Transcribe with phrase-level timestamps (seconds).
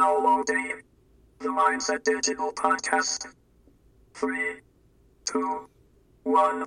[0.00, 0.80] now loading
[1.40, 3.26] the Mindset Digital Podcast.
[4.14, 4.60] Three,
[5.26, 5.68] two,
[6.22, 6.64] one.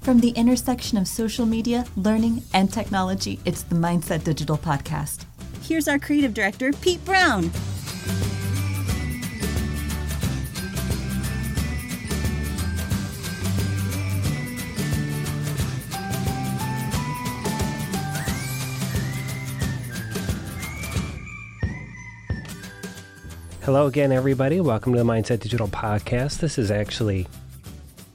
[0.00, 5.24] From the intersection of social media, learning, and technology, it's the Mindset Digital Podcast.
[5.62, 7.52] Here's our creative director, Pete Brown.
[23.68, 24.62] Hello again, everybody.
[24.62, 26.38] Welcome to the Mindset Digital Podcast.
[26.38, 27.26] This is actually,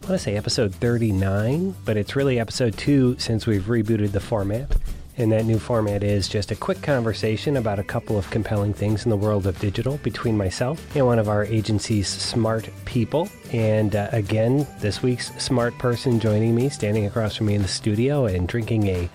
[0.01, 4.19] I want to say episode 39, but it's really episode two since we've rebooted the
[4.19, 4.75] format.
[5.15, 9.05] And that new format is just a quick conversation about a couple of compelling things
[9.05, 13.29] in the world of digital between myself and one of our agency's smart people.
[13.51, 17.67] And uh, again, this week's smart person joining me, standing across from me in the
[17.67, 19.07] studio and drinking a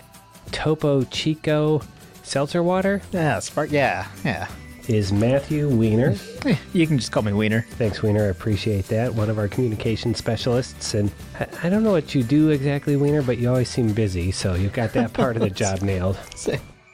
[0.52, 1.82] Topo Chico
[2.22, 3.72] seltzer water, Yeah, Spark.
[3.72, 4.46] Yeah, yeah.
[4.88, 6.14] Is Matthew Weiner.
[6.46, 7.66] Eh, You can just call me Weiner.
[7.72, 8.24] Thanks, Weiner.
[8.24, 9.14] I appreciate that.
[9.14, 10.94] One of our communication specialists.
[10.94, 14.30] And I, I don't know what you do exactly, Weiner, but you always seem busy.
[14.32, 16.18] So you've got that part of the job nailed.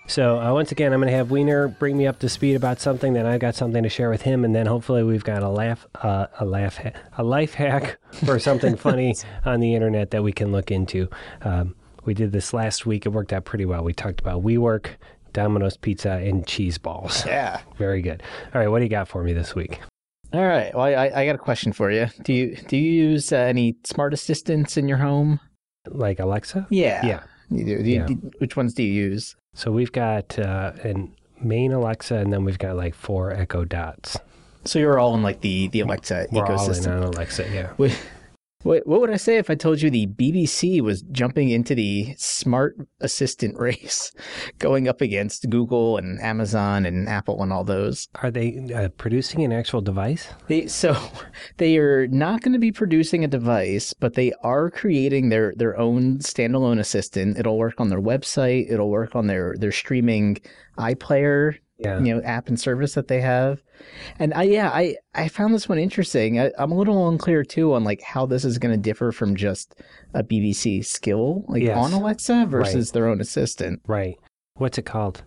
[0.06, 2.81] So uh, once again, I'm going to have Weiner bring me up to speed about
[2.81, 3.12] something.
[3.12, 5.87] Then I've got something to share with him, and then hopefully we've got a laugh,
[6.03, 10.33] uh, a laugh, ha- a life hack or something funny on the internet that we
[10.33, 11.09] can look into.
[11.42, 13.06] Um, we did this last week.
[13.06, 13.83] It worked out pretty well.
[13.83, 14.89] We talked about WeWork,
[15.34, 17.27] Domino's Pizza, and cheese balls.
[17.34, 17.60] Yeah.
[17.77, 18.22] Very good.
[18.54, 19.80] All right, what do you got for me this week?
[20.32, 20.74] All right.
[20.74, 22.06] Well, I, I got a question for you.
[22.22, 25.38] Do you do you use uh, any smart assistants in your home?
[25.86, 26.66] Like Alexa?
[26.70, 27.04] Yeah.
[27.06, 27.22] Yeah.
[27.50, 27.82] You do.
[27.82, 28.06] do you, Yeah.
[28.06, 29.36] do- which ones do you use?
[29.54, 34.16] So we've got uh, an main Alexa, and then we've got like four Echo Dots.
[34.64, 36.96] So you're all in like the the Alexa We're all in ecosystem.
[36.96, 37.72] on Alexa, yeah.
[38.64, 42.14] What what would I say if I told you the BBC was jumping into the
[42.16, 44.10] smart assistant race,
[44.58, 48.08] going up against Google and Amazon and Apple and all those?
[48.16, 50.28] Are they uh, producing an actual device?
[50.48, 50.97] They so
[51.58, 55.78] they are not going to be producing a device, but they are creating their their
[55.78, 57.38] own standalone assistant.
[57.38, 58.72] It'll work on their website.
[58.72, 60.38] It'll work on their their streaming
[60.78, 61.98] iPlayer, Yeah.
[62.00, 63.60] you know, app and service that they have.
[64.20, 66.38] And I yeah, I I found this one interesting.
[66.40, 69.34] I, I'm a little unclear too on like how this is going to differ from
[69.34, 69.74] just
[70.14, 71.76] a BBC skill like Yes.
[71.76, 73.80] on Alexa versus their own assistant.
[73.88, 74.16] Right.
[74.54, 75.22] What's it called?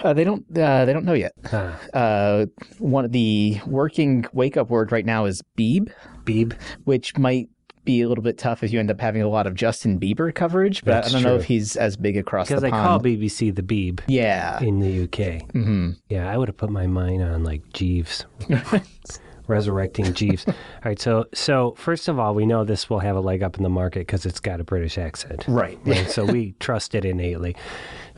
[0.00, 1.32] Uh, they don't uh, they don't know yet.
[1.52, 2.46] Ah, Uh,
[2.80, 5.90] one of the working wake up word right now is Beeb.
[6.24, 6.52] Beeb.
[6.84, 7.48] which might
[7.86, 10.34] be a little bit tough if you end up having a lot of Justin Bieber
[10.34, 10.84] coverage.
[10.84, 13.00] But That's I don't know if he's as big across Because the they call.
[13.00, 14.60] BBC the Beeb yeah.
[14.62, 15.50] in the UK.
[15.52, 18.26] hmm Yeah, I would have put my mind on like Jeeves.
[19.48, 20.44] Resurrecting Jeeves.
[20.48, 20.54] All
[20.84, 23.62] right, so so first of all, we know this will have a leg up in
[23.62, 25.44] the market because it's got a British accent.
[25.46, 25.78] Right.
[25.84, 26.10] right?
[26.16, 27.54] So we trust it innately.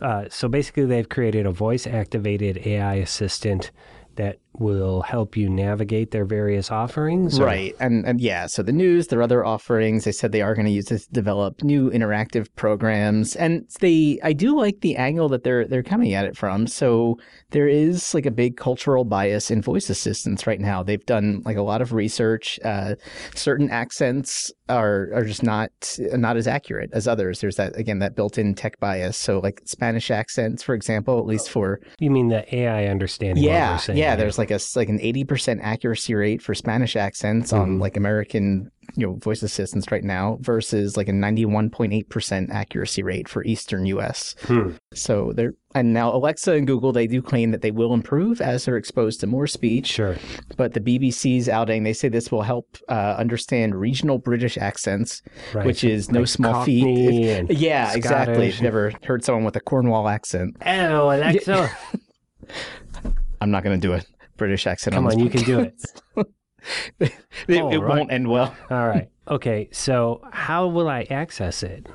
[0.00, 3.70] Uh, so basically, they've created a voice activated AI assistant
[4.16, 7.38] that will help you navigate their various offerings.
[7.38, 7.74] or- Right.
[7.80, 10.72] And and yeah, so the news, their other offerings, they said they are going to
[10.72, 13.36] use this to develop new interactive programs.
[13.36, 16.66] And they I do like the angle that they're they're coming at it from.
[16.66, 17.16] So
[17.50, 20.82] there is like a big cultural bias in voice assistants right now.
[20.82, 22.58] They've done like a lot of research.
[22.64, 22.94] Uh,
[23.34, 25.70] certain accents are are just not
[26.12, 27.41] not as accurate as others.
[27.41, 29.16] There's that again that built-in tech bias.
[29.16, 33.44] So like Spanish accents, for example, at least for You mean the AI understanding?
[33.44, 33.94] yeah, yeah.
[33.94, 34.16] here.
[34.16, 37.59] There's like a s- like an eighty percent accuracy rate for Spanish accents Mhm.
[37.60, 41.92] on like American you know voice assistants right now versus like a ninety one point
[41.92, 44.34] eight percent accuracy rate for Eastern U.S.
[44.44, 44.70] Hmm.
[44.94, 48.64] So they're and now Alexa and Google they do claim that they will improve as
[48.64, 49.86] they're exposed to more speech.
[49.88, 50.16] Sure.
[50.56, 55.20] But the BBC's outing they say this will help uh, understand regional British accents,
[55.53, 55.66] Right.
[55.66, 56.86] which is no Like small feat.
[57.50, 58.34] If- yeah, exactly.
[58.34, 58.48] Scottish.
[58.48, 61.70] If you've never heard someone with a Cornwall accent, Oh, Alexa.
[63.41, 64.00] I'm not going to do a
[64.38, 64.94] British accent.
[64.94, 65.75] Come on, on, you can do it.
[66.99, 67.12] it,
[67.49, 67.78] it right.
[67.81, 68.54] won't end well.
[68.71, 69.09] All right.
[69.28, 69.69] Okay.
[69.72, 71.87] So how will I access it?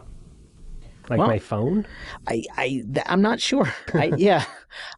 [1.10, 1.86] Like Well- my phone?
[2.28, 3.74] I, I, I'm not sure.
[3.94, 4.46] I, yeah,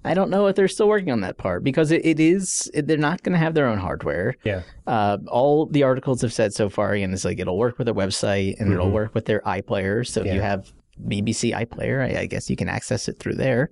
[0.04, 2.70] I don't know if they're still working on that part because it, it is.
[2.74, 4.36] It, they're not going to have their own hardware.
[4.44, 4.62] Yeah.
[4.86, 7.96] Uh, all the articles have said so far, again, is like it'll work with their
[7.96, 8.92] website and it'll Mhm.
[8.94, 10.06] work with their iPlayer.
[10.06, 10.72] So if you have
[11.04, 13.70] BBC iPlayer, I, I guess you can access it through there,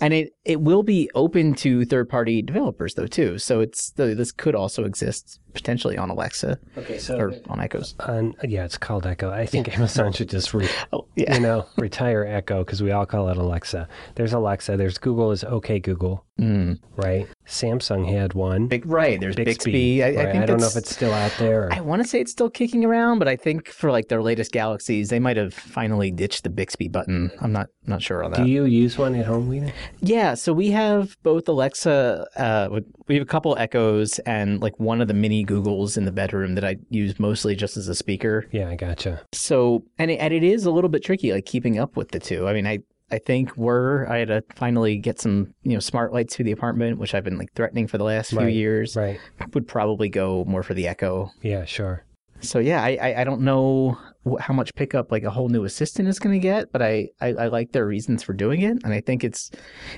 [0.00, 3.38] and it it will be open to third party developers though too.
[3.38, 7.94] So it's this could also exist potentially on Alexa Okay, so or on Echoes.
[8.00, 9.30] on yeah, it's called Echo.
[9.30, 11.34] I think Amazon should just re, Oh, yeah.
[11.34, 13.88] you know retire Echo because we all call it Alexa.
[14.14, 14.76] There's Alexa.
[14.76, 16.78] There's Google is OK Google, Mm.
[16.96, 17.28] right?
[17.46, 18.66] Samsung had one.
[18.66, 19.20] Big right.
[19.20, 20.02] There's Bixby.
[20.02, 20.32] I, I right?
[20.32, 21.64] think I don't know if it's still out there.
[21.66, 24.22] Or, I want to say it's still kicking around, but I think for like their
[24.22, 27.30] latest Galaxies, they might have finally ditched the Bixby button.
[27.40, 28.44] I'm not not sure on that.
[28.44, 29.72] do you use one at home, Weiner?
[30.00, 32.26] Yeah, so we have both Alexa.
[32.36, 36.12] Uh, we have a couple Echoes and like one of the mini Googles in the
[36.12, 38.46] bedroom that I use mostly just as a speaker.
[38.52, 39.22] Yeah, I gotcha.
[39.32, 42.20] So and it, and it is a little bit tricky, like keeping up with the
[42.20, 42.48] two.
[42.48, 42.78] I mean, I
[43.10, 46.52] I think we're I had to finally get some you know smart lights for the
[46.52, 48.96] apartment, which I've been like threatening for the last few years.
[48.96, 49.20] Right.
[49.52, 51.30] Would probably go more for the Echo.
[51.42, 52.04] Yeah, sure.
[52.40, 53.98] So yeah, I I, I don't know
[54.38, 57.28] how much pickup like a whole new assistant is going to get, but I, I
[57.34, 59.50] I like their reasons for doing it, and I think it's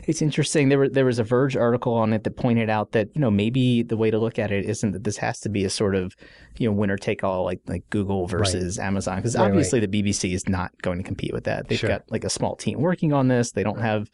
[0.07, 0.71] it's interesting.
[0.71, 3.31] There were there was a Verge article on it that pointed out that you know
[3.31, 5.95] maybe the way to look at it isn't that this has to be a sort
[5.95, 6.15] of
[6.57, 10.33] you know winner take all like like Google versus Amazon because Right, obviously the BBC
[10.33, 11.69] is not going to compete with that.
[11.69, 11.89] They've Sure.
[11.89, 13.53] got like a small team working on this.
[13.53, 14.11] They don't have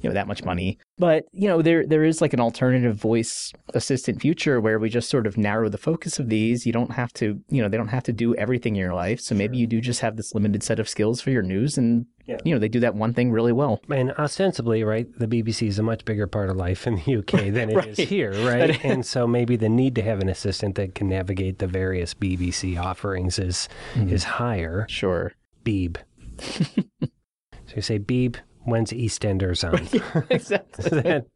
[0.00, 3.52] you know that much money, but you know there there is like an alternative voice
[3.74, 6.66] assistant future where we just sort of narrow the focus of these.
[6.66, 9.20] You don't have to you know they don't have to do everything in your life.
[9.20, 12.06] So maybe you do just have this limited set of skills for your news, and
[12.26, 12.38] Yeah.
[12.44, 13.80] you know they do that one thing really well.
[13.90, 17.50] And ostensibly, right, the BBC is a much bigger part of life in the UK
[17.52, 18.08] than it is Right.
[18.08, 18.84] here, right?
[18.90, 22.78] and so maybe the need to have an assistant that can navigate the various BBC
[22.80, 24.10] offerings is Mm-hmm.
[24.14, 24.86] is higher.
[24.88, 25.32] Sure.
[25.64, 25.96] Beeb.
[26.38, 28.36] so you say Beeb.
[28.64, 30.24] When's EastEnders on?
[30.30, 30.84] exactly.
[30.84, 31.26] is, that,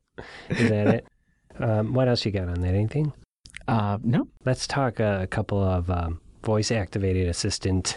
[0.50, 1.06] is that it?
[1.58, 2.74] Um, what else you got on that?
[2.74, 3.12] Anything?
[3.66, 4.28] Uh, no.
[4.44, 7.96] Let's talk uh, a couple of um, voice activated assistant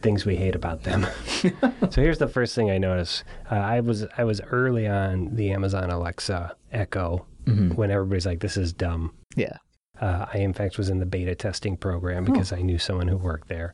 [0.00, 1.06] things we hate about them.
[1.90, 3.24] so here's the first thing I noticed.
[3.50, 7.26] Uh, I was I was early on the Amazon Alexa Echo
[7.74, 9.56] when everybody's like, "This is dumb." Yeah.
[10.02, 13.16] Uh, I in fact was in the beta testing program because I knew someone who
[13.16, 13.72] worked there,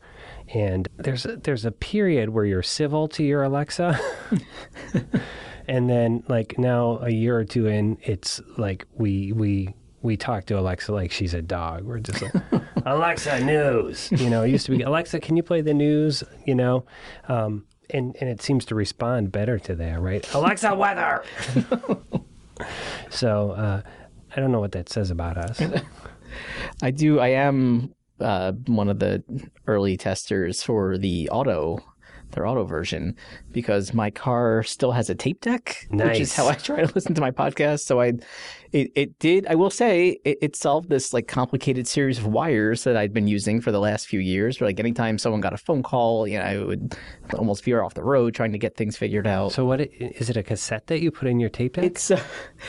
[0.53, 3.99] and there's a, there's a period where you're civil to your Alexa,
[5.69, 10.45] and then like now a year or two in, it's like we we we talk
[10.47, 11.85] to Alexa like she's a dog.
[11.85, 12.35] We're just like
[12.85, 14.13] Alexa news.
[14.13, 16.23] You know, it used to be Alexa, can you play the news?
[16.47, 16.85] You know,
[17.29, 20.29] um, and and it seems to respond better to that, right?
[20.35, 21.25] Alexa weather.
[23.09, 23.83] so uh,
[24.37, 25.63] I don't know what that says about us.
[26.83, 27.19] I do.
[27.21, 29.23] I am uh, one of the
[29.67, 31.79] early testers for the auto,
[32.33, 33.17] their auto version,
[33.53, 37.15] because my car still has a tape deck, which is how I try to listen
[37.15, 37.81] to my podcast.
[37.81, 38.15] So I,
[38.73, 39.47] it, it did.
[39.47, 43.27] I will say it, it solved this like complicated series of wires that I'd been
[43.27, 44.61] using for the last few years.
[44.61, 46.97] Like anytime someone got a phone call, you know, I would
[47.35, 49.53] almost veer off the road trying to get things figured out.
[49.53, 50.37] So what i- it?
[50.37, 51.85] A cassette that you put in your tape deck?
[51.85, 52.23] It's uh,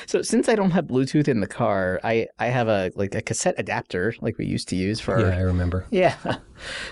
[0.06, 3.22] so since I don't have Bluetooth in the car, I I have a like a
[3.22, 5.86] cassette adapter like we used to use for yeah, I remember.
[5.92, 6.16] yeah.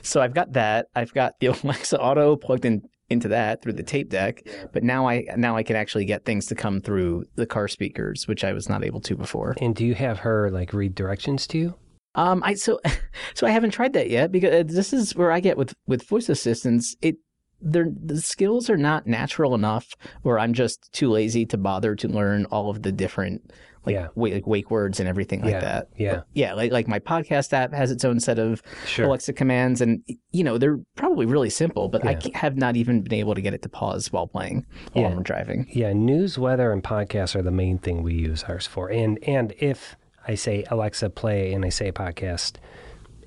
[0.02, 0.88] So I've got that.
[0.96, 4.44] I've got the Alexa Auto plugged in into that through the tape deck.
[4.74, 8.28] But now I now I can actually get things to come through the car speakers,
[8.28, 9.56] which I was not able to before.
[9.62, 11.76] And do you have her like read directions to you?
[12.16, 12.80] Um, I so
[13.34, 16.30] so I haven't tried that yet because this is where I get with with voice
[16.30, 16.96] assistants.
[17.02, 17.18] It
[17.62, 22.08] they're, the skills are not natural enough where I'm just too lazy to bother to
[22.08, 23.52] learn all of the different
[23.86, 24.08] like Yeah.
[24.16, 25.90] wake, like wake words and everything like Yeah, that.
[25.98, 26.22] yeah.
[26.34, 26.54] yeah.
[26.54, 29.06] Like like my podcast app has its own set of Sure.
[29.06, 32.20] Alexa commands, and you know they're probably really simple, but I Yeah.
[32.20, 35.12] ca- have not even been able to get it to pause while playing while Yeah.
[35.16, 35.68] I'm driving.
[35.72, 38.90] Yeah, news, weather, and podcasts are the main thing we use ours for.
[38.92, 39.96] And and if
[40.28, 42.58] I say Alexa play and I say podcast,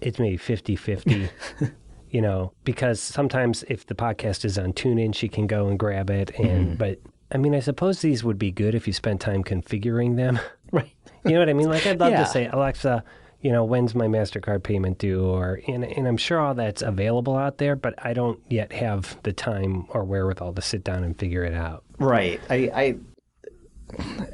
[0.03, 1.31] it's maybe 50-50.
[2.11, 6.11] you know, because sometimes if the podcast is on TuneIn, she can go and grab
[6.11, 6.31] it.
[6.39, 6.75] And mm-hmm.
[6.75, 7.01] but
[7.33, 10.39] I mean, I suppose these would be good if you spent time configuring them.
[10.73, 10.93] Right.
[11.25, 11.69] You know what I mean?
[11.69, 12.23] Like I'd love Yeah.
[12.25, 13.05] to say, Alexa,
[13.43, 15.23] you know, when's my Mastercard payment due?
[15.23, 19.19] Or and, and I'm sure all that's available out there, but I don't yet have
[19.23, 21.83] the time or wherewithal to sit down and figure it out.
[21.99, 22.41] Right.
[22.49, 22.97] I, I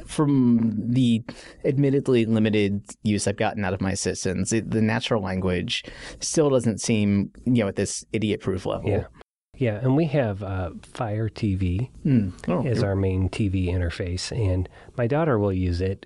[0.07, 1.23] from the
[1.65, 5.85] admittedly limited use I've gotten out of my assistants, it, the natural language
[6.21, 8.91] still doesn't seem, you know, at this idiot-proof level.
[8.91, 9.07] Yeah.
[9.59, 12.29] Yeah, and we have uh, Fire TV Hmm.
[12.47, 16.05] Oh, is our main TV interface, and my daughter will use it.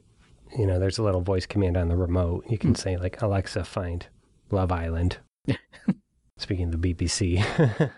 [0.56, 2.44] You know, there's a little voice command on the remote.
[2.48, 4.06] You can say like Alexa, find
[4.52, 5.18] Love Island.
[6.36, 7.44] Speaking of the BBC,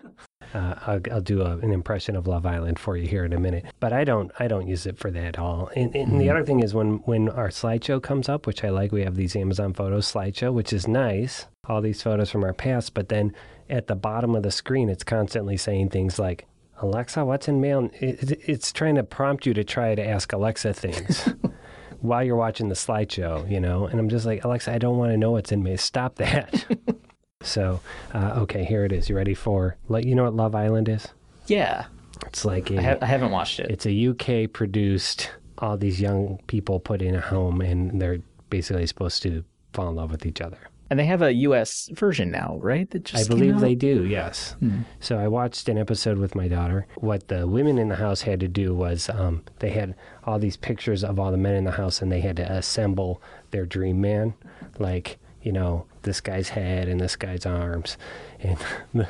[0.55, 3.41] uh, I'll, I'll do a, an impression of Love Island for you here in a
[3.41, 3.65] minute.
[3.81, 5.71] But I don't, I don't use it for that at all.
[5.77, 8.93] And, and the other thing is when when our slideshow comes up, which I like,
[8.93, 11.47] we have these Amazon Photos slideshow, which is nice.
[11.69, 13.33] All these photos from our past, but then
[13.71, 16.47] at the bottom of the screen, it's constantly saying things like.
[16.81, 17.89] Alexa, what's in mail?
[18.01, 21.29] It, it- it's trying to prompt you to try to ask Alexa things,
[22.01, 23.87] while you're watching the slideshow, you know.
[23.87, 25.77] And I'm just like, Alexa, I don't want to know what's in me.
[25.77, 26.65] Stop that.
[27.43, 27.81] so,
[28.15, 29.09] uh, okay, here it is.
[29.09, 29.77] You ready for?
[29.89, 31.09] Like, you know what Love Island is?
[31.47, 31.87] Yeah.
[32.27, 33.71] It's like a, I, ha- I haven't watched it.
[33.71, 35.31] it's a UK produced.
[35.59, 38.19] All these young people put in a home, and they're
[38.51, 40.59] basically supposed to fall in love with each other.
[40.91, 41.89] and they have a U.S.
[41.93, 42.91] version now, right?
[42.91, 44.55] That just I believe they do, yes.
[45.01, 46.87] So I watched an episode with my daughter.
[46.97, 49.95] What the women in the house had to do was um, they had
[50.25, 53.23] all these pictures of all the men in the house and they had to assemble
[53.53, 54.35] their dream man.
[54.79, 57.97] Like, you know, this guy's head and this guy's arms.
[58.41, 58.59] And
[58.95, 59.09] the,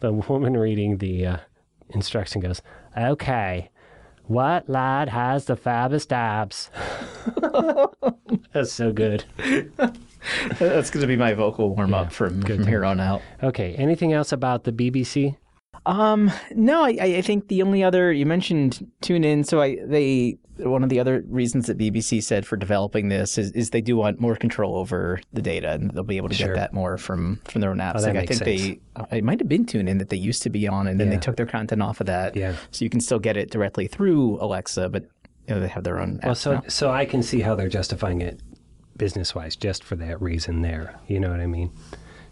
[0.00, 1.36] the woman reading the uh,
[1.90, 2.62] instruction goes,
[2.96, 3.70] okay.
[4.26, 6.70] What lad has the fabbest abs?
[8.52, 9.24] That's so good.
[10.58, 13.20] That's going to be my vocal warm up from, from here on out.
[13.42, 15.36] Okay, anything else about the BBC?
[15.86, 19.44] Um, no, I, I think the only other you mentioned TuneIn.
[19.46, 23.50] So I they one of the other reasons that BBC said for developing this is,
[23.52, 26.48] is they do want more control over the data, and they'll be able to Sure.
[26.48, 27.96] get that more from from their own apps.
[27.96, 30.50] Oh, like I think they uh, it might have been TuneIn that they used to
[30.50, 32.36] be on, and then they took their content off of that.
[32.36, 32.54] Yeah.
[32.70, 35.04] so you can still get it directly through Alexa, but
[35.48, 36.20] you know, they have their own.
[36.22, 36.62] Well, so now.
[36.68, 38.40] so I can see how they're justifying it
[38.96, 40.62] business wise, just for that reason.
[40.62, 41.70] There, you know what I mean.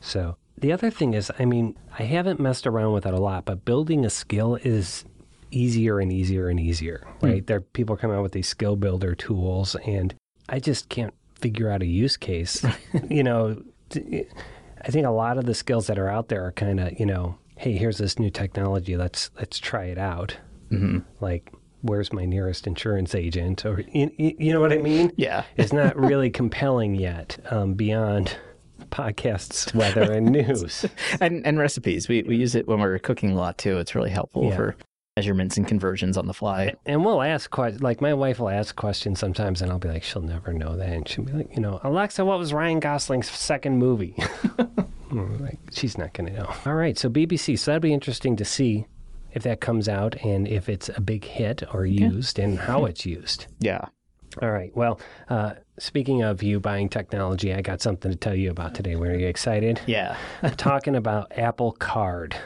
[0.00, 3.44] So the other thing is, I mean, I haven't messed around with it a lot,
[3.44, 5.04] but building a skill is
[5.50, 7.44] easier and easier and easier, right?
[7.46, 10.14] There, people come out with these skill builder tools, and
[10.48, 12.64] I just can't figure out a use case.
[13.10, 13.60] you know,
[13.92, 17.06] I think a lot of the skills that are out there are kind of, you
[17.06, 18.96] know, hey, here's this new technology.
[18.96, 20.36] Let's let's try it out.
[20.70, 21.00] Mm-hmm.
[21.20, 23.66] Like, where's my nearest insurance agent?
[23.66, 25.12] Or you, you you know what I mean?
[25.16, 25.42] Yeah.
[25.56, 28.36] it's not really compelling yet um, beyond
[28.92, 30.86] podcasts, weather, and news.
[31.20, 32.08] and and recipes.
[32.08, 33.78] We we use it when we're cooking a lot too.
[33.78, 34.56] It's really helpful Yeah.
[34.56, 34.76] for
[35.16, 36.74] measurements and conversions on the fly.
[36.86, 37.82] And we'll ask questions.
[37.82, 40.88] Like my wife will ask questions sometimes, and I'll be like, "She'll never know that."
[40.88, 44.14] And she'll be like, "You know, Alexa, what was Ryan Gosling's second movie?"
[45.10, 46.54] Like, she's not going to know.
[46.64, 47.58] All right, so BBC.
[47.58, 48.86] So that'd be interesting to see
[49.32, 53.04] if that comes out and if it's a big hit or used and how it's
[53.04, 53.46] used.
[53.60, 53.84] Yeah.
[54.40, 54.74] All right.
[54.74, 58.94] Well, uh, speaking of you buying technology, I got something to tell you about today.
[58.94, 59.80] Were you excited?
[59.86, 60.16] Yeah.
[60.42, 62.36] I'm talking about Apple Card.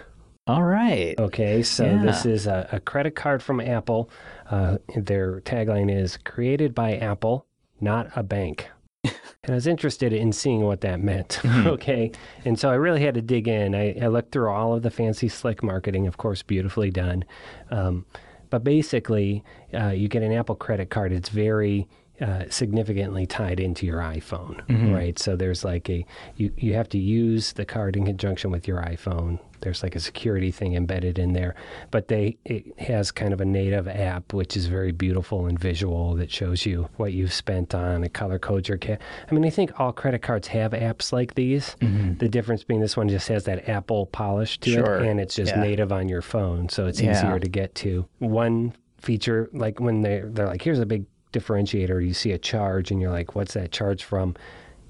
[0.47, 1.15] All right.
[1.19, 2.03] Okay, so Yeah.
[2.03, 4.11] this is a, a credit card from Apple.
[4.51, 7.47] Uh, their tagline is created by Apple,
[7.81, 8.71] not a bank.
[9.05, 9.13] and
[9.49, 11.41] I was interested in seeing what that meant.
[11.45, 12.13] okay,
[12.45, 13.75] and so I really had to dig in.
[13.75, 17.25] I, I looked through all of the fancy, slick marketing, of course, beautifully done.
[17.71, 18.07] Um,
[18.49, 21.13] but basically, uh, you get an Apple credit card.
[21.13, 21.89] It's very
[22.21, 25.19] uh, significantly tied into your iPhone, right?
[25.19, 26.05] So there's like a
[26.37, 29.39] you you have to use the card in conjunction with your iPhone.
[29.63, 31.55] There's like a security thing embedded in there,
[31.91, 36.15] but they it has kind of a native app which is very beautiful and visual
[36.17, 38.05] that shows you what you've spent on.
[38.05, 41.75] It color codes your I mean, I think all credit cards have apps like these.
[42.19, 45.01] The difference being this one just has that Apple polish to Sure.
[45.01, 45.61] it, and it's just Yeah.
[45.63, 47.13] native on your phone, so it's Yeah.
[47.19, 48.07] easier to get to.
[48.19, 51.05] One feature, like when they they're like, here's a big
[51.39, 52.07] differentiator.
[52.07, 54.35] You see a charge, and you're like, what's that charge from?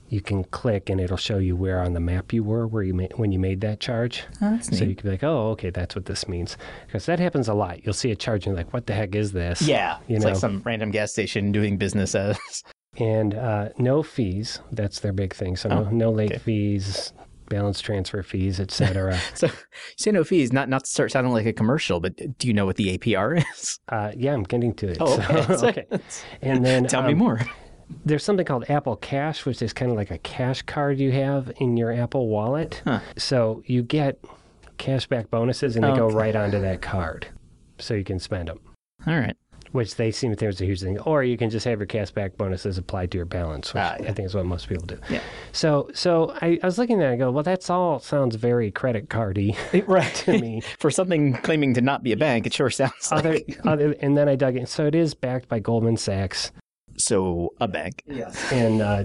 [0.09, 2.95] You can click, and it'll show you where on the map you were, where you
[2.95, 4.23] made when you made that charge.
[4.41, 4.91] that's so neat.
[4.91, 7.85] you can be like, oh, okay, that's what this means, because that happens a lot.
[7.85, 9.63] You'll see a charge, and you're like, what the heck is this?
[9.63, 9.99] Yeah.
[10.07, 10.31] you it's know.
[10.31, 12.39] like some random gas station doing business as.
[12.99, 14.61] and uh, no fees.
[14.71, 15.57] That's their big thing.
[15.57, 16.39] So no, Oh, no late okay.
[16.39, 17.13] fees,
[17.49, 19.19] balance transfer fees, etc.
[19.35, 19.53] So you
[19.97, 22.67] say no fees, not not to start sounding like a commercial, but do you know
[22.67, 23.79] what the APR is?
[23.89, 24.99] uh, yeah, I'm getting to it.
[25.01, 25.55] Oh, okay.
[25.57, 25.87] So- okay.
[26.43, 27.41] And then Tell me um, more.
[28.05, 31.53] there's something called Apple Cash, which is kind of like a cash card you have
[31.59, 32.83] in your Apple Wallet.
[32.85, 33.01] Huh.
[33.17, 34.19] So you get
[34.79, 37.29] cashback bonuses, and they Oh, go right onto that card,
[37.79, 38.59] so you can spend them.
[39.07, 39.37] All right.
[39.77, 40.99] Which they seem to think is a huge thing.
[41.01, 44.09] Or you can just have your cashback bonuses applied to your balance, which Ah, yeah.
[44.09, 44.99] I think is what most people do.
[45.09, 45.21] Yeah.
[45.53, 48.37] So, so I, I was looking at it and I go, well, that's all sounds
[48.37, 49.57] very credit cardy
[49.87, 50.15] Right.
[50.25, 50.61] to me.
[50.79, 54.17] For something claiming to not be a bank, it sure sounds other, like other, and
[54.17, 54.67] then I dug in.
[54.67, 56.51] So it is backed by Goldman Sachs,
[56.97, 58.03] so a bank.
[58.07, 58.51] Yes.
[58.53, 59.05] and uh,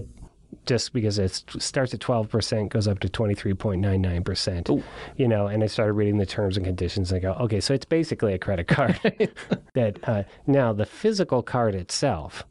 [0.65, 4.23] just because it starts at twelve percent, goes up to twenty three point nine nine
[4.23, 4.69] percent.
[4.69, 4.83] Ooh.
[5.17, 7.11] You know, and I started reading the terms and conditions.
[7.11, 8.99] And I go, okay, so it's basically a credit card.
[9.73, 12.45] that uh, now the physical card itself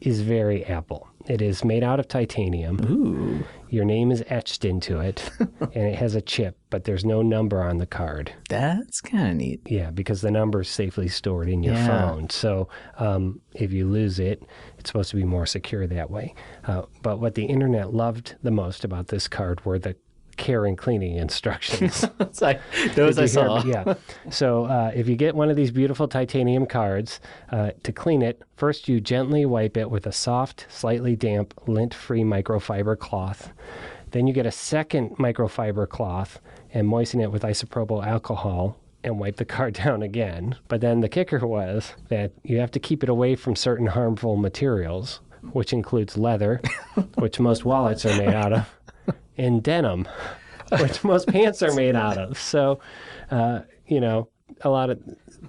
[0.00, 1.08] is very Apple.
[1.28, 2.78] It is made out of titanium.
[2.90, 3.44] Ooh.
[3.68, 5.28] Your name is etched into it,
[5.60, 8.32] and it has a chip, but there's no number on the card.
[8.48, 9.60] That's kind of neat.
[9.66, 11.86] Yeah, because the number is safely stored in your Yeah.
[11.86, 12.30] phone.
[12.30, 12.68] So
[12.98, 14.42] um, if you lose it,
[14.78, 16.34] it's supposed to be more secure that way.
[16.64, 19.96] Uh, but what the internet loved the most about this card were the
[20.36, 22.04] care and cleaning instructions.
[22.20, 22.60] It's like,
[22.94, 23.64] those I saw.
[23.64, 23.94] yeah.
[24.30, 28.42] So uh, if you get one of these beautiful titanium cards, uh, to clean it,
[28.56, 33.52] first you gently wipe it with a soft, slightly damp, lint-free microfiber cloth.
[34.10, 36.40] Then you get a second microfiber cloth
[36.72, 40.56] and moisten it with isopropyl alcohol and wipe the card down again.
[40.68, 44.36] But then the kicker was that you have to keep it away from certain harmful
[44.36, 45.20] materials,
[45.52, 46.60] which includes leather,
[47.14, 48.68] which most wallets are made out of,
[49.36, 50.08] and denim,
[50.80, 52.38] which most pants are made out of.
[52.38, 52.80] So,
[53.30, 54.28] uh, you know,
[54.62, 55.00] a lot of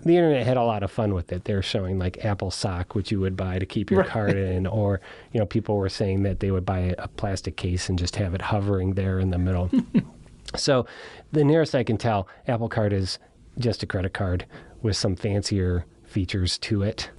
[0.03, 1.45] the internet had a lot of fun with it.
[1.45, 5.01] They're showing like Apple sock, which you would buy to keep your card in, or
[5.31, 8.33] you know, people were saying that they would buy a, plastic case and just have
[8.33, 9.71] it hovering there in the middle.
[10.55, 10.85] so,
[11.31, 13.17] the nearest I can tell, Apple Card is
[13.57, 14.45] just a credit card
[14.81, 17.09] with some fancier features to it.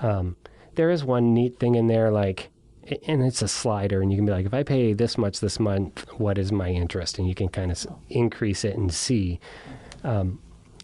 [0.00, 0.36] Um,
[0.74, 2.50] there is one neat thing in there, like,
[3.06, 5.58] and it's a slider, and you can be like, if I pay this much this
[5.58, 7.18] month, what is my interest?
[7.18, 9.40] And you can kind of increase it and see.
[10.02, 10.40] Um,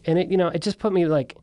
[0.07, 1.37] and it, you know, it just put me like,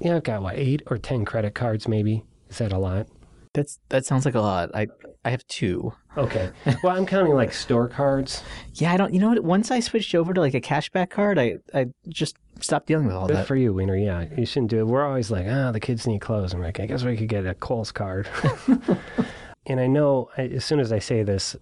[0.00, 2.24] yeah, I've got what eight or ten credit cards, maybe.
[2.48, 3.06] Is that a lot?
[3.52, 4.70] That's that sounds like a lot.
[4.74, 4.86] I
[5.24, 5.92] I have two.
[6.16, 6.50] Okay.
[6.82, 8.42] well, I'm counting like store cards.
[8.74, 9.12] Yeah, I don't.
[9.12, 9.42] You know what?
[9.42, 13.16] Once I switched over to like a cashback card, I I just stopped dealing with
[13.16, 13.46] all Good that.
[13.46, 13.96] for you, Weiner.
[13.96, 14.86] Yeah, you shouldn't do it.
[14.86, 16.54] We're always like, ah, the kids need clothes.
[16.54, 18.28] I'm like, I guess we could get a Kohl's card.
[19.66, 21.56] and I know I, as soon as I say this,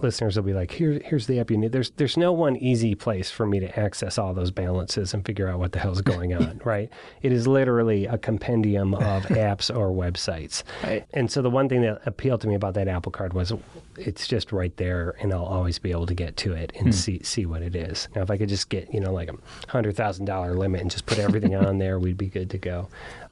[0.00, 1.72] listeners will be like, here, here's the app you need.
[1.72, 5.48] There's, there's no one easy place for me to access all those balances and figure
[5.48, 6.90] out what the hell's going on, right?
[7.22, 10.62] It is literally a compendium of apps or websites.
[10.82, 11.04] Right.
[11.12, 13.52] And so the one thing that appealed to me about that Apple Card was
[13.96, 16.92] it's just right there, and I'll always be able to get to it and hmm.
[16.92, 18.08] see see what it is.
[18.14, 19.36] Now, if I could just get you know like a
[19.68, 22.88] hundred thousand dollar limit and just put everything on there, we'd be good to go.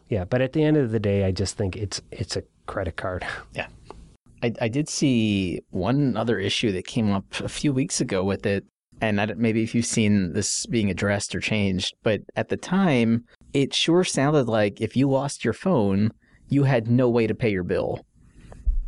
[0.09, 2.97] Yeah, but at the end of the day, I just think it's it's a credit
[2.97, 3.27] card.
[3.55, 3.67] Yeah.
[4.43, 8.45] I, I did see one other issue that came up a few weeks ago with
[8.47, 8.65] it.
[9.01, 12.57] And I don't, maybe if you've seen this being addressed or changed, but at the
[12.57, 16.13] time, it sure sounded like if you lost your phone,
[16.49, 18.05] you had no way to pay your bill.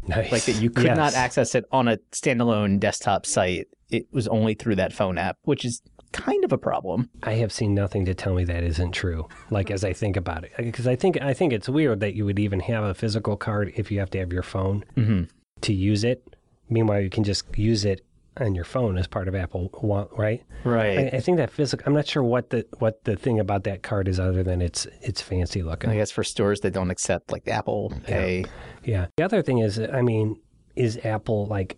[0.06, 0.30] Nice.
[0.30, 0.96] Like that you could Yes.
[0.96, 3.66] not access it on a standalone desktop site.
[3.90, 5.82] It was only through that phone app, which is
[6.12, 7.10] kind of a problem.
[7.22, 9.26] I have seen nothing to tell me that isn't true.
[9.50, 12.24] Like as I think about it, because I think I think it's weird that you
[12.24, 15.24] would even have a physical card if you have to have your phone mm-hmm.
[15.64, 16.22] To use it.
[16.68, 18.00] Meanwhile, you can just use it
[18.38, 20.42] on your phone as part of Apple One, right?
[20.64, 20.98] Right.
[20.98, 21.84] I, I think that physical.
[21.86, 24.86] I'm not sure what the what the thing about that card is other than it's
[25.02, 25.90] it's fancy looking.
[25.90, 28.44] I guess for stores that don't accept like Apple Pay.
[28.82, 29.06] Yeah.
[29.16, 30.40] The other thing is, I mean,
[30.74, 31.76] is Apple like?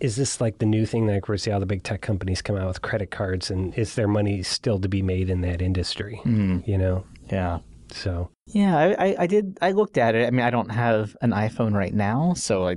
[0.00, 2.56] Is this like the new thing like we see all the big tech companies come
[2.56, 6.20] out with credit cards, and is there money still to be made in that industry?
[6.22, 6.60] Hmm.
[6.64, 7.58] You know, Yeah.
[7.92, 9.58] So Yeah, I, I, I did.
[9.60, 10.26] I looked at it.
[10.26, 12.76] I mean, I don't have an iPhone right now, so I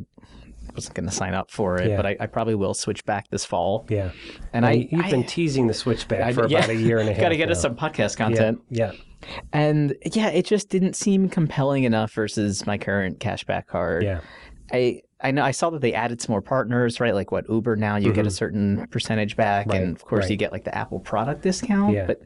[0.73, 1.89] wasn't going to sign up for it.
[1.89, 1.97] Yeah.
[1.97, 3.85] But I, I probably will switch back this fall.
[3.89, 4.11] yeah.
[4.53, 6.99] And Now, I, you've I, been teasing the switchback I- for yeah, about a year
[6.99, 7.21] and a half.
[7.21, 8.59] Got to get us some podcast content.
[8.69, 8.91] yeah.
[9.53, 14.03] And yeah, it just didn't seem compelling enough versus my current cashback card.
[14.03, 14.21] Yeah.
[14.71, 17.13] I I know I saw that they added some more partners, right?
[17.15, 19.71] Like what Uber now you get a certain percentage back, Mm-hmm.
[19.71, 20.31] Right, and of course right.
[20.31, 21.93] you get like the Apple product discount.
[21.93, 22.05] Yeah.
[22.07, 22.21] But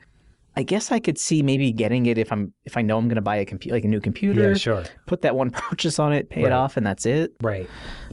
[0.58, 3.15] I guess I could see maybe getting it if I'm if I know I'm going
[3.15, 4.50] to buy a computer like a new computer.
[4.50, 4.84] Yeah, sure.
[5.06, 6.48] Put that one purchase on it, pay Right.
[6.52, 7.32] it off, and that's it.
[7.41, 7.70] Right.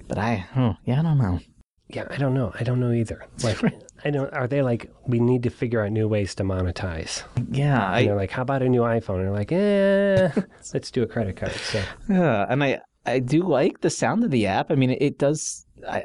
[0.07, 1.40] But I, oh, yeah, I don't know.
[1.88, 2.52] Yeah, I don't know.
[2.59, 3.24] I don't know either.
[3.42, 3.62] Like,
[4.04, 4.33] I don't.
[4.35, 7.22] Are they like we need to figure out new ways to monetize?
[7.50, 9.16] Yeah, And I, they're like, how about a new iPhone?
[9.20, 10.30] And they're like, eh,
[10.74, 11.52] let's do a credit card.
[11.52, 14.70] So yeah, and I I do like the sound of the app.
[14.70, 15.66] I mean, it, it does.
[15.88, 16.04] I,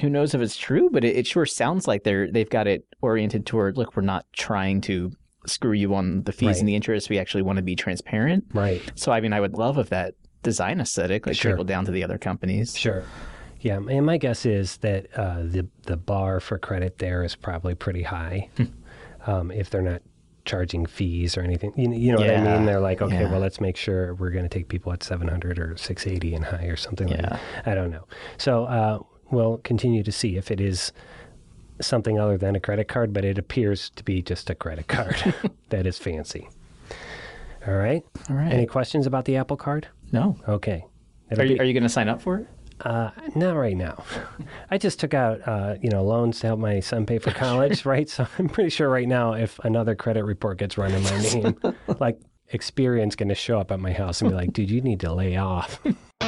[0.00, 2.84] who knows if it's true, but it, it sure sounds like they're they've got it
[3.02, 3.76] oriented toward.
[3.76, 5.12] Look, we're not trying to
[5.46, 6.58] screw you on the fees Right.
[6.60, 7.10] and the interest.
[7.10, 8.44] We actually want to be transparent.
[8.54, 11.50] right, So I mean, I would love if that design aesthetic like Sure.
[11.52, 12.76] trickled down to the other companies.
[12.76, 13.04] sure.
[13.60, 17.74] Yeah, and my guess is that uh, the the bar for credit there is probably
[17.76, 18.48] pretty high,
[19.26, 20.02] um, if they're not
[20.44, 21.72] charging fees or anything.
[21.76, 22.66] You, know- you know what I mean?
[22.66, 23.30] They're like, okay, yeah.
[23.30, 26.64] well, let's make sure we're going to take people at 700 or 680 and high
[26.66, 27.28] or something like Yeah.
[27.28, 27.40] that.
[27.66, 28.06] I don't know.
[28.38, 28.98] So uh,
[29.30, 30.92] we'll continue to see if it is
[31.80, 35.34] something other than a credit card, but it appears to be just a credit card
[35.70, 36.48] that is fancy.
[37.66, 38.04] All right.
[38.28, 38.52] All right.
[38.52, 39.86] Any questions about the Apple Card?
[40.10, 40.36] No.
[40.48, 40.84] Okay.
[41.38, 42.46] Are you, be- are you going to sign up for it?
[42.84, 44.04] Uh, not right now.
[44.70, 47.84] I just took out, uh, you know, loans to help my son pay for college,
[47.84, 48.08] right?
[48.08, 51.56] So I'm pretty sure right now, if another credit report gets run in my name,
[52.00, 52.18] like
[52.52, 55.12] Experian's going to show up at my house and be like, "Dude, you need to
[55.12, 55.80] lay off."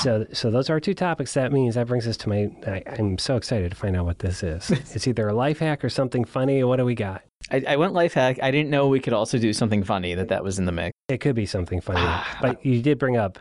[0.00, 1.34] so, so those are two topics.
[1.34, 2.50] That means that brings us to my.
[2.66, 4.70] I, I'm so excited to find out what this is.
[4.70, 6.64] it's either a life hack or something funny.
[6.64, 7.22] What do we got?
[7.50, 8.38] I, I went life hack.
[8.42, 10.14] I didn't know we could also do something funny.
[10.14, 10.92] That that was in the mix.
[11.08, 12.06] It could be something funny,
[12.42, 13.38] but you did bring up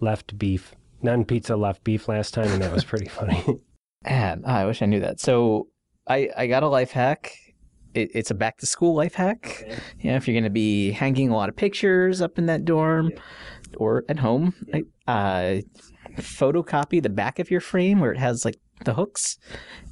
[0.00, 3.42] left beef, non pizza left beef last time, and that was pretty funny.
[4.04, 5.20] Man, I wish I knew that.
[5.20, 5.68] So
[6.06, 7.32] I I got a life hack.
[7.94, 9.64] It, it's a back to school life hack.
[10.00, 13.12] Yeah, if you're going to be hanging a lot of pictures up in that dorm
[13.78, 14.54] or at home,
[15.08, 15.56] uh,
[16.16, 19.38] photocopy the back of your frame where it has like the hooks,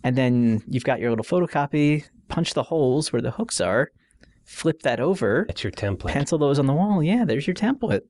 [0.03, 2.05] and then you've got your little photocopy.
[2.29, 3.91] Punch the holes where the hooks are.
[4.45, 5.45] Flip that over.
[5.47, 6.13] That's your template.
[6.13, 7.03] Pencil those on the wall.
[7.03, 8.03] Yeah, there's your template.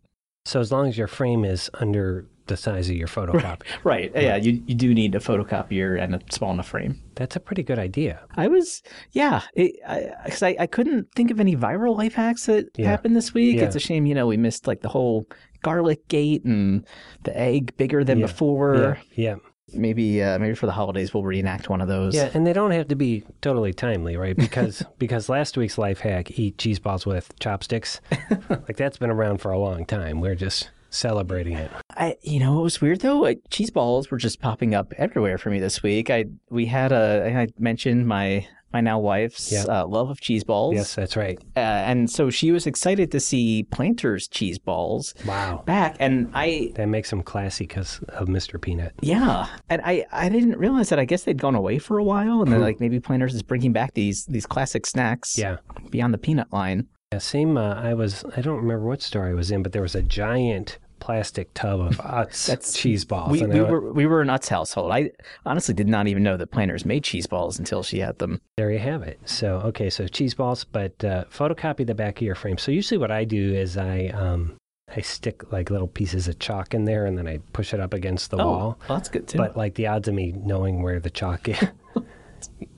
[0.47, 4.13] So as long as your frame is under the size of your photocopy, Right.
[4.15, 7.01] Yeah, you, you do need a photocopier and a small enough frame.
[7.15, 8.21] that's a pretty good idea.
[8.37, 12.67] I was, yeah, because I, I, I couldn't think of any viral life hacks that
[12.77, 12.89] Yeah.
[12.89, 13.57] happened this week.
[13.57, 13.65] Yeah.
[13.65, 15.27] It's a shame, you know, we missed like the whole
[15.63, 16.87] garlic gate and
[17.23, 18.27] the egg bigger than Yeah.
[18.27, 18.99] before.
[19.15, 19.37] Yeah, yeah,
[19.73, 22.15] Maybe, uh, maybe for the holidays we'll reenact one of those.
[22.15, 24.37] yeah, and they don't have to be totally timely, right?
[24.37, 28.01] Because because last week's life hack, eat cheese balls with chopsticks,
[28.51, 30.21] like that's been around for a long time.
[30.21, 31.71] We're just celebrating it.
[31.91, 33.19] I, you know, what was weird though?
[33.19, 36.11] Like, cheese balls were just popping up everywhere for me this week.
[36.11, 40.75] I we had a, I mentioned my my now wife's uh, love of cheese balls.
[40.75, 41.39] Yes, that's right.
[41.57, 46.73] uh, and so she was excited to see Planters cheese balls Wow, back, and I
[46.75, 48.61] that makes them classy because of Mr.
[48.61, 48.93] Peanut.
[49.01, 50.99] Yeah, and I, I didn't realize that.
[50.99, 53.73] I guess they'd gone away for a while, and then like maybe Planters is bringing
[53.73, 55.39] back these these classic snacks.
[55.39, 55.57] Yeah.
[55.91, 56.89] beyond the peanut line.
[57.13, 57.57] Yeah, same.
[57.57, 58.25] Uh, I was.
[58.37, 61.81] I don't remember what store I was in, but there was a giant plastic tub
[61.81, 63.31] of Utz That's- cheese balls.
[63.31, 64.91] We, we were we were an Utz household.
[64.91, 65.11] I
[65.45, 68.41] honestly did not even know that Planters made cheese balls until she had them.
[68.57, 69.21] there you have it.
[69.27, 72.57] So okay, so cheese balls, but uh, photocopy the back of your frame.
[72.57, 74.57] So usually, what I do is I um
[74.97, 77.93] I stick like little pieces of chalk in there, and then I push it up
[77.93, 78.79] against the wall.
[78.89, 79.37] well, that's good too.
[79.37, 81.59] But like the odds of me knowing where the chalk is.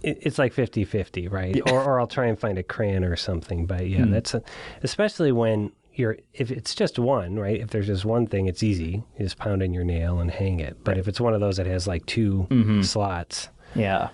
[0.03, 1.61] It's like 50 50, right?
[1.73, 3.67] Or, or I'll try and find a crayon or something.
[3.67, 4.43] But yeah, that's a,
[4.85, 7.61] especially when you're, if it's just one, right?
[7.61, 9.03] If there's just one thing, it's easy.
[9.19, 10.77] You just pound in your nail and hang it.
[10.85, 14.09] But if it's one of those that has like 2 slots, yeah,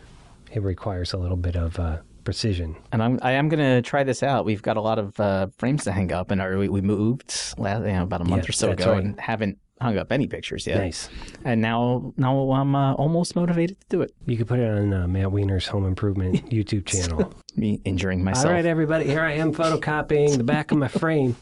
[0.52, 2.76] it requires a little bit of uh, precision.
[2.92, 4.44] and I'm I am gonna try this out.
[4.44, 7.54] We've got a lot of uh, frames to hang up, and our, we, we moved
[7.58, 9.02] last, you know, about a month Yeah, or so ago, right.
[9.04, 10.78] and haven't hung up any pictures yet.
[10.78, 11.08] Nice.
[11.44, 14.14] And now now I'm uh, almost motivated to do it.
[14.26, 17.32] You could put it on uh, Matt Weiner's Home Improvement YouTube channel.
[17.56, 18.46] Me injuring myself.
[18.46, 21.36] All right, everybody, here I am photocopying the back of my frame.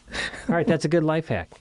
[0.48, 1.60] All right, that's a good life hack.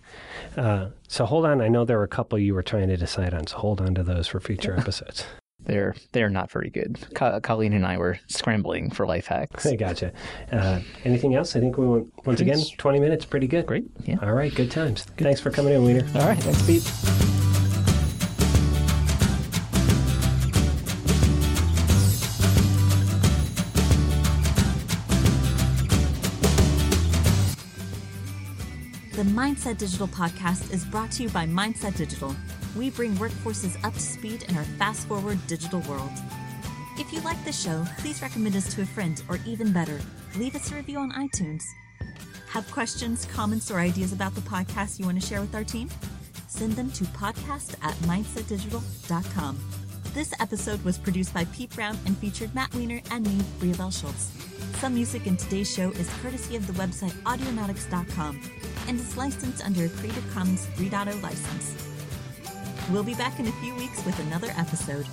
[0.57, 1.61] Uh, so hold on.
[1.61, 3.93] I know there were a couple you were trying to decide on, so hold on
[3.95, 5.25] to those for future episodes.
[5.69, 6.97] They're they're not very good.
[7.13, 9.65] Co- Colleen and I were scrambling for life hacks.
[9.65, 10.12] I gotcha.
[10.51, 11.55] Uh, anything else?
[11.55, 13.65] I think we went, once again, 20 minutes, pretty good.
[13.65, 13.86] Great.
[14.05, 14.17] Yeah.
[14.21, 15.03] All right, good times.
[15.17, 16.05] Thanks for coming in, Weiner.
[16.19, 16.38] All right.
[16.41, 16.84] Thanks, Pete.
[29.13, 32.34] The Mindset Digital podcast is brought to you by Mindset Digital.
[32.75, 36.12] We bring workforces up to speed in our fast forward digital world.
[36.97, 39.99] If you like the show, please recommend us to a friend, or even better,
[40.36, 41.63] leave us a review on iTunes.
[42.49, 45.89] Have questions, comments, or ideas about the podcast you want to share with our team?
[46.47, 49.60] Send them to podcast at mindsetdigital.com.
[50.13, 54.32] This episode was produced by Pete Brown and featured Matt Weiner and me, Bria Schultz.
[54.79, 58.41] Some music in today's show is courtesy of the website audionautix.com
[58.88, 61.88] and is licensed under a Creative Commons 3.0 license.
[62.91, 65.06] We'll be back in a few weeks with another episode.